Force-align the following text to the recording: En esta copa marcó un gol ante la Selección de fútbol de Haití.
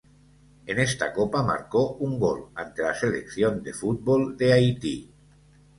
En 0.65 0.79
esta 0.79 1.13
copa 1.13 1.43
marcó 1.43 1.91
un 2.07 2.17
gol 2.17 2.49
ante 2.55 2.81
la 2.81 2.95
Selección 2.95 3.61
de 3.61 3.71
fútbol 3.71 4.35
de 4.35 4.51
Haití. 4.51 5.11